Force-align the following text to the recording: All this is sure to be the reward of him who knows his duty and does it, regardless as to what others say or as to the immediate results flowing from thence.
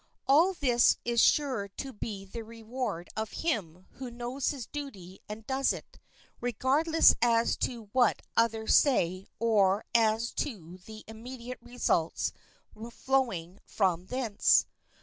All 0.27 0.53
this 0.55 0.97
is 1.05 1.21
sure 1.21 1.67
to 1.77 1.93
be 1.93 2.25
the 2.25 2.43
reward 2.43 3.07
of 3.15 3.29
him 3.45 3.85
who 3.99 4.09
knows 4.09 4.49
his 4.49 4.65
duty 4.65 5.19
and 5.29 5.45
does 5.45 5.71
it, 5.71 5.99
regardless 6.39 7.13
as 7.21 7.55
to 7.57 7.83
what 7.93 8.23
others 8.35 8.73
say 8.75 9.27
or 9.39 9.85
as 9.93 10.31
to 10.41 10.79
the 10.87 11.03
immediate 11.07 11.59
results 11.61 12.33
flowing 12.89 13.59
from 13.67 14.07
thence. 14.07 14.65